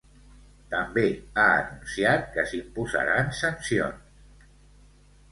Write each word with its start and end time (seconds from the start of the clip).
També 0.69 1.01
ha 1.41 1.43
anunciat 1.57 2.25
que 2.37 2.45
s'imposaran 2.51 3.29
sancions. 3.41 4.49